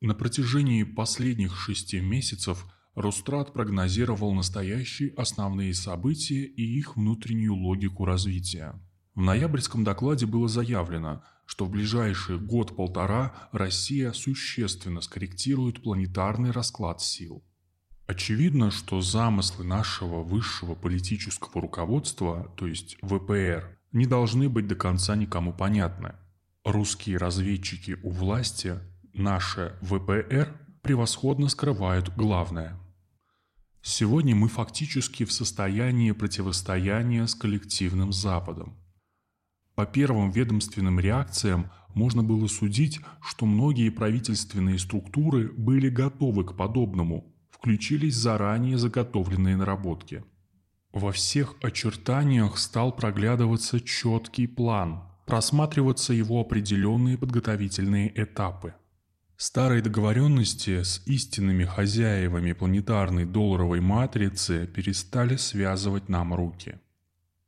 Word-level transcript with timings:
На 0.00 0.14
протяжении 0.14 0.82
последних 0.82 1.56
шести 1.58 2.00
месяцев 2.00 2.66
Рострат 2.94 3.52
прогнозировал 3.52 4.34
настоящие 4.34 5.12
основные 5.16 5.74
события 5.74 6.44
и 6.44 6.62
их 6.62 6.96
внутреннюю 6.96 7.54
логику 7.54 8.04
развития. 8.04 8.80
В 9.14 9.20
ноябрьском 9.20 9.84
докладе 9.84 10.26
было 10.26 10.48
заявлено, 10.48 11.22
что 11.46 11.64
в 11.64 11.70
ближайший 11.70 12.38
год-полтора 12.38 13.48
Россия 13.52 14.12
существенно 14.12 15.00
скорректирует 15.00 15.82
планетарный 15.82 16.50
расклад 16.50 17.00
сил. 17.00 17.42
Очевидно, 18.06 18.70
что 18.70 19.00
замыслы 19.00 19.64
нашего 19.64 20.22
высшего 20.22 20.74
политического 20.74 21.62
руководства, 21.62 22.52
то 22.56 22.66
есть 22.66 22.96
ВПР, 23.02 23.78
не 23.92 24.06
должны 24.06 24.48
быть 24.48 24.68
до 24.68 24.74
конца 24.74 25.16
никому 25.16 25.52
понятны. 25.52 26.14
Русские 26.64 27.16
разведчики 27.16 27.96
у 28.02 28.10
власти, 28.10 28.78
наше 29.18 29.76
ВПР, 29.82 30.54
превосходно 30.82 31.48
скрывают 31.48 32.14
главное. 32.16 32.78
Сегодня 33.82 34.34
мы 34.34 34.48
фактически 34.48 35.24
в 35.24 35.32
состоянии 35.32 36.12
противостояния 36.12 37.26
с 37.26 37.34
коллективным 37.34 38.12
Западом. 38.12 38.76
По 39.74 39.86
первым 39.86 40.30
ведомственным 40.30 40.98
реакциям 40.98 41.70
можно 41.94 42.22
было 42.22 42.46
судить, 42.46 43.00
что 43.22 43.46
многие 43.46 43.90
правительственные 43.90 44.78
структуры 44.78 45.52
были 45.52 45.88
готовы 45.88 46.44
к 46.44 46.56
подобному, 46.56 47.32
включились 47.50 48.14
заранее 48.14 48.76
заготовленные 48.76 49.56
наработки. 49.56 50.24
Во 50.92 51.12
всех 51.12 51.56
очертаниях 51.62 52.58
стал 52.58 52.90
проглядываться 52.90 53.80
четкий 53.80 54.46
план, 54.46 55.02
просматриваться 55.26 56.12
его 56.12 56.40
определенные 56.40 57.18
подготовительные 57.18 58.12
этапы. 58.20 58.74
Старые 59.36 59.82
договоренности 59.82 60.82
с 60.82 61.02
истинными 61.06 61.64
хозяевами 61.64 62.52
планетарной 62.52 63.24
долларовой 63.24 63.80
матрицы 63.80 64.66
перестали 64.66 65.36
связывать 65.36 66.08
нам 66.08 66.34
руки– 66.34 66.80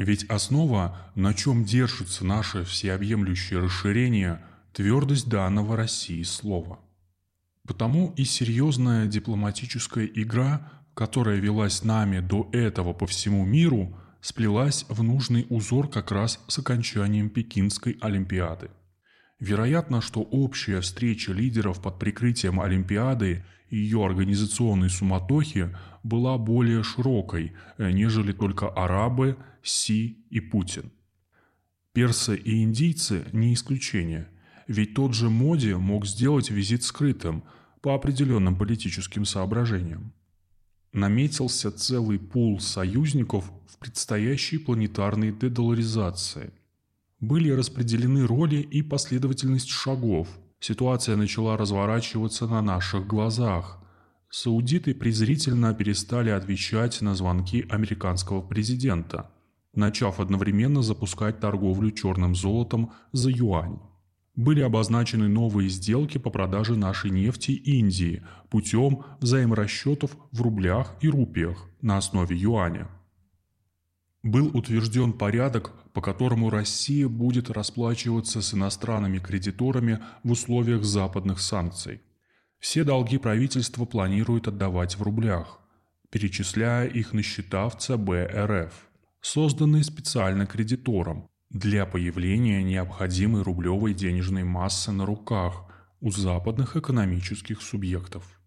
ведь 0.00 0.24
основа, 0.30 0.96
на 1.14 1.34
чем 1.34 1.62
держится 1.62 2.24
наше 2.24 2.64
всеобъемлющее 2.64 3.60
расширение, 3.60 4.40
твердость 4.72 5.28
данного 5.28 5.76
России 5.76 6.22
слова. 6.22 6.78
Потому 7.66 8.14
и 8.16 8.24
серьезная 8.24 9.06
дипломатическая 9.06 10.06
игра, 10.06 10.72
которая 10.94 11.36
велась 11.36 11.84
нами 11.84 12.20
до 12.20 12.48
этого 12.52 12.94
по 12.94 13.06
всему 13.06 13.44
миру, 13.44 13.94
сплелась 14.22 14.86
в 14.88 15.02
нужный 15.02 15.46
узор 15.50 15.86
как 15.90 16.12
раз 16.12 16.42
с 16.48 16.58
окончанием 16.58 17.28
Пекинской 17.28 17.98
Олимпиады. 18.00 18.70
Вероятно, 19.40 20.02
что 20.02 20.20
общая 20.20 20.82
встреча 20.82 21.32
лидеров 21.32 21.80
под 21.80 21.98
прикрытием 21.98 22.60
Олимпиады 22.60 23.42
и 23.70 23.76
ее 23.78 24.04
организационной 24.04 24.90
суматохи 24.90 25.74
была 26.02 26.36
более 26.36 26.82
широкой, 26.82 27.54
э, 27.78 27.90
нежели 27.90 28.32
только 28.32 28.68
арабы, 28.68 29.38
Си 29.62 30.24
и 30.28 30.40
Путин. 30.40 30.92
Персы 31.94 32.36
и 32.36 32.62
индийцы 32.62 33.24
не 33.32 33.54
исключение, 33.54 34.28
ведь 34.66 34.94
тот 34.94 35.14
же 35.14 35.30
Моди 35.30 35.72
мог 35.72 36.06
сделать 36.06 36.50
визит 36.50 36.82
скрытым 36.82 37.42
по 37.80 37.94
определенным 37.94 38.56
политическим 38.56 39.24
соображениям. 39.24 40.12
Наметился 40.92 41.72
целый 41.72 42.18
пул 42.18 42.60
союзников 42.60 43.50
в 43.66 43.78
предстоящей 43.78 44.58
планетарной 44.58 45.32
дедоларизации. 45.32 46.52
Были 47.20 47.50
распределены 47.50 48.26
роли 48.26 48.56
и 48.56 48.82
последовательность 48.82 49.68
шагов. 49.68 50.28
Ситуация 50.58 51.16
начала 51.16 51.56
разворачиваться 51.56 52.46
на 52.46 52.62
наших 52.62 53.06
глазах. 53.06 53.82
Саудиты 54.30 54.94
презрительно 54.94 55.74
перестали 55.74 56.30
отвечать 56.30 57.00
на 57.02 57.14
звонки 57.14 57.66
американского 57.68 58.40
президента– 58.40 59.30
начав 59.74 60.20
одновременно 60.20 60.82
запускать 60.82 61.40
торговлю 61.40 61.90
черным 61.90 62.34
золотом 62.34 62.92
за 63.12 63.30
юань. 63.30 63.78
Были 64.36 64.60
обозначены 64.60 65.28
новые 65.28 65.68
сделки 65.68 66.18
по 66.18 66.30
продаже 66.30 66.76
нашей 66.76 67.10
нефти 67.10 67.50
Индии 67.52 68.22
путем 68.48 69.04
взаиморасчетов 69.20 70.16
в 70.32 70.40
рублях 70.40 70.94
и 71.00 71.08
рупиях 71.08 71.68
на 71.82 71.98
основе 71.98 72.36
юаня. 72.36 72.88
Был 74.22 74.54
утвержден 74.54 75.14
порядок, 75.14 75.72
по 75.94 76.02
которому 76.02 76.50
Россия 76.50 77.08
будет 77.08 77.48
расплачиваться 77.48 78.42
с 78.42 78.52
иностранными 78.52 79.18
кредиторами 79.18 80.00
в 80.22 80.32
условиях 80.32 80.84
западных 80.84 81.40
санкций. 81.40 82.02
Все 82.58 82.84
долги 82.84 83.16
правительства 83.16 83.86
планируют 83.86 84.46
отдавать 84.46 84.98
в 84.98 85.02
рублях, 85.02 85.60
перечисляя 86.10 86.86
их 86.86 87.14
на 87.14 87.22
счета 87.22 87.68
в 87.70 87.78
ЦБ 87.78 88.10
РФ 88.34 88.90
созданный 89.22 89.84
специально 89.84 90.46
кредитором 90.46 91.28
для 91.50 91.86
появления 91.86 92.62
необходимой 92.62 93.42
рублевой 93.42 93.94
денежной 93.94 94.44
массы 94.44 94.92
на 94.92 95.06
руках 95.06 95.64
у 96.00 96.10
западных 96.10 96.76
экономических 96.76 97.60
субъектов. 97.62 98.40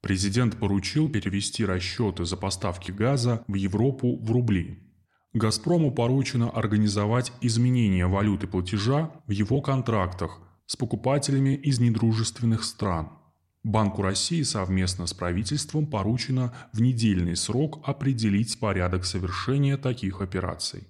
Президент 0.00 0.56
поручил 0.56 1.08
перевести 1.08 1.64
расчеты 1.64 2.24
за 2.24 2.36
поставки 2.36 2.90
газа 2.90 3.44
в 3.46 3.54
Европу 3.54 4.16
в 4.16 4.30
рубли. 4.30 4.89
«Газпрому» 5.32 5.92
поручено 5.92 6.50
организовать 6.50 7.32
изменение 7.40 8.06
валюты 8.06 8.46
платежа 8.46 9.10
в 9.26 9.30
его 9.30 9.60
контрактах 9.60 10.40
с 10.66 10.76
покупателями 10.76 11.54
из 11.54 11.78
недружественных 11.78 12.64
стран– 12.64 13.10
Банку 13.62 14.00
России 14.00 14.42
совместно 14.42 15.06
с 15.06 15.12
правительством 15.12 15.86
поручено 15.86 16.54
в 16.72 16.80
недельный 16.80 17.36
срок 17.36 17.86
определить 17.86 18.58
порядок 18.58 19.04
совершения 19.04 19.76
таких 19.76 20.22
операций. 20.22 20.88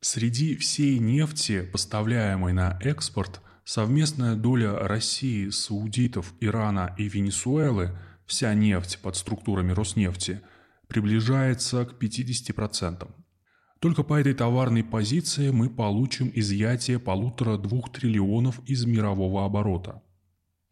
Среди 0.00 0.56
всей 0.56 0.98
нефти, 0.98 1.62
поставляемой 1.62 2.52
на 2.52 2.78
экспорт, 2.82 3.40
совместная 3.64 4.36
доля 4.36 4.78
России, 4.86 5.48
Саудитов, 5.48 6.34
Ирана 6.40 6.94
и 6.98 7.08
Венесуэлы, 7.08 7.96
вся 8.26 8.52
нефть 8.52 8.98
под 9.00 9.16
структурами 9.16 9.72
Роснефти, 9.72 10.42
приближается 10.86 11.86
к 11.86 11.94
50%. 11.94 13.08
Только 13.84 14.02
по 14.02 14.14
этой 14.18 14.32
товарной 14.32 14.82
позиции 14.82 15.50
мы 15.50 15.68
получим 15.68 16.32
изъятие 16.34 16.98
полутора-двух 16.98 17.92
триллионов 17.92 18.60
из 18.66 18.84
мирового 18.86 19.44
оборота– 19.44 20.02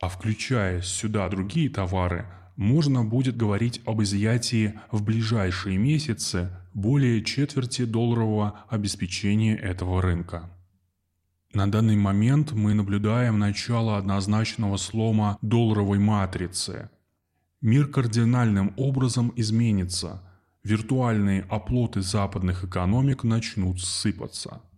а 0.02 0.08
включая 0.08 0.82
сюда 0.82 1.28
другие 1.28 1.70
товары, 1.70 2.26
можно 2.56 3.04
будет 3.04 3.36
говорить 3.36 3.80
об 3.86 4.02
изъятии 4.02 4.74
в 4.90 5.00
ближайшие 5.04 5.78
месяцы 5.78 6.50
более 6.74 7.22
четверти 7.22 7.84
долларового 7.84 8.64
обеспечения 8.68 9.54
этого 9.56 10.02
рынка. 10.02 10.50
На 11.54 11.70
данный 11.70 11.94
момент 11.94 12.50
мы 12.50 12.74
наблюдаем 12.74 13.38
начало 13.38 13.96
однозначного 13.96 14.76
слома 14.76 15.38
долларовой 15.40 16.00
матрицы. 16.00 16.90
Мир 17.60 17.86
кардинальным 17.86 18.74
образом 18.76 19.32
изменится, 19.36 20.20
виртуальные 20.64 21.46
оплоты 21.48 22.02
западных 22.02 22.64
экономик 22.64 23.24
начнут 23.24 23.80
сыпаться– 23.80 24.62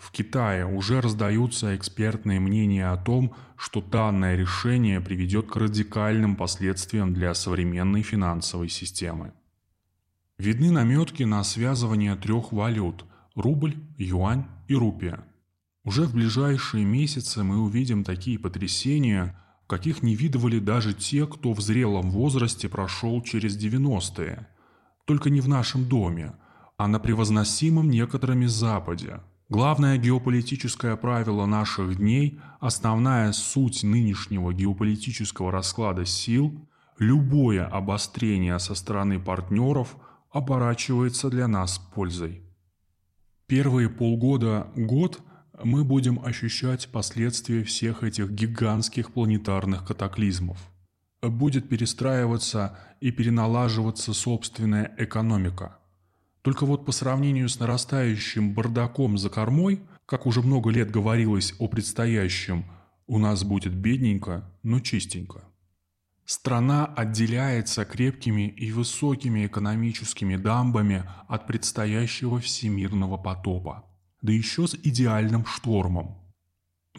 в 0.00 0.12
Китае 0.12 0.64
уже 0.64 1.02
раздаются 1.02 1.76
экспертные 1.76 2.40
мнения 2.40 2.88
о 2.88 2.96
том, 2.96 3.34
что 3.54 3.82
данное 3.82 4.34
решение 4.34 4.98
приведет 4.98 5.48
к 5.48 5.56
радикальным 5.56 6.36
последствиям 6.36 7.12
для 7.12 7.34
современной 7.34 8.00
финансовой 8.00 8.70
системы. 8.70 9.34
Видны 10.38 10.70
наметки 10.70 11.24
на 11.24 11.44
связывание 11.44 12.16
трех 12.16 12.50
валют– 12.50 13.04
рубль, 13.34 13.76
юань 13.98 14.46
и 14.68 14.74
рупия. 14.74 15.22
Уже 15.84 16.04
в 16.04 16.14
ближайшие 16.14 16.86
месяцы 16.86 17.44
мы 17.44 17.58
увидим 17.58 18.02
такие 18.02 18.38
потрясения, 18.38 19.38
каких 19.66 20.02
не 20.02 20.14
видывали 20.14 20.60
даже 20.60 20.94
те, 20.94 21.26
кто 21.26 21.52
в 21.52 21.60
зрелом 21.60 22.10
возрасте 22.10 22.70
прошел 22.70 23.20
через 23.22 23.62
90-е. 23.62 24.48
Только 25.10 25.28
не 25.28 25.40
в 25.40 25.48
нашем 25.48 25.88
доме, 25.88 26.34
а 26.76 26.86
на 26.86 27.00
превозносимом 27.00 27.90
некоторыми 27.90 28.46
Западе– 28.46 29.20
Главное 29.48 29.98
геополитическое 29.98 30.94
правило 30.94 31.46
наших 31.46 31.96
дней, 31.96 32.38
основная 32.60 33.32
суть 33.32 33.82
нынешнего 33.82 34.52
геополитического 34.52 35.50
расклада 35.50 36.04
сил– 36.04 36.64
любое 37.00 37.66
обострение 37.66 38.60
со 38.60 38.76
стороны 38.76 39.18
партнеров 39.18 39.96
оборачивается 40.30 41.28
для 41.28 41.48
нас 41.48 41.80
пользой. 41.92 42.44
Первые 43.48 43.88
полгода-год 43.88 45.20
мы 45.64 45.82
будем 45.82 46.24
ощущать 46.24 46.88
последствия 46.92 47.64
всех 47.64 48.04
этих 48.04 48.30
гигантских 48.30 49.12
планетарных 49.12 49.84
катаклизмов. 49.84 50.58
Будет 51.22 51.68
перестраиваться 51.68 52.78
и 53.00 53.10
переналаживаться 53.10 54.14
собственная 54.14 54.94
экономика– 54.98 55.76
только 56.42 56.64
вот 56.64 56.86
по 56.86 56.92
сравнению 56.92 57.48
с 57.48 57.58
нарастающим 57.58 58.54
бардаком 58.54 59.18
за 59.18 59.28
кормой, 59.28 59.82
как 60.06 60.26
уже 60.26 60.40
много 60.40 60.70
лет 60.70 60.90
говорилось 60.90 61.54
о 61.58 61.68
предстоящем, 61.68 62.64
У 63.06 63.18
нас 63.18 63.42
будет 63.42 63.74
бедненько, 63.74 64.48
но 64.62 64.78
чистенько. 64.78 65.42
Страна 66.24 66.86
отделяется 66.86 67.84
крепкими 67.84 68.46
и 68.46 68.70
высокими 68.70 69.46
экономическими 69.46 70.36
дамбами 70.36 71.04
от 71.26 71.48
предстоящего 71.48 72.38
всемирного 72.38 73.16
потопа, 73.16 73.84
да 74.22 74.32
еще 74.32 74.68
с 74.68 74.76
идеальным 74.76 75.44
штормом. 75.44 76.19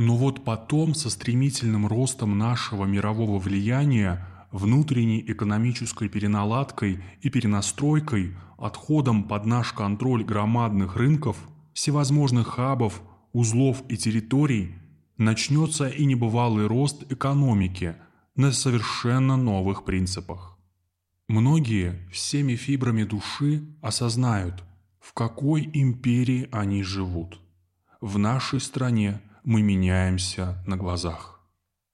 Но 0.01 0.15
вот 0.15 0.43
потом, 0.43 0.95
со 0.95 1.11
стремительным 1.11 1.85
ростом 1.85 2.35
нашего 2.35 2.85
мирового 2.85 3.37
влияния, 3.37 4.27
внутренней 4.51 5.23
экономической 5.27 6.09
переналадкой 6.09 7.03
и 7.21 7.29
перенастройкой, 7.29 8.35
отходом 8.57 9.25
под 9.25 9.45
наш 9.45 9.73
контроль 9.73 10.23
громадных 10.23 10.95
рынков, 10.95 11.37
всевозможных 11.73 12.47
хабов, 12.47 13.03
узлов 13.31 13.83
и 13.89 13.95
территорий, 13.95 14.73
начнется 15.17 15.87
и 15.87 16.03
небывалый 16.05 16.65
рост 16.65 17.05
экономики– 17.11 17.95
на 18.35 18.51
совершенно 18.51 19.37
новых 19.37 19.83
принципах. 19.85 20.57
Многие 21.27 22.09
всеми 22.11 22.55
фибрами 22.55 23.03
души 23.03 23.61
осознают, 23.83 24.63
в 24.99 25.13
какой 25.13 25.69
империи 25.73 26.49
они 26.51 26.81
живут. 26.81 27.39
В 27.99 28.17
нашей 28.17 28.59
стране 28.59 29.21
мы 29.43 29.61
меняемся 29.61 30.63
на 30.65 30.77
глазах. 30.77 31.40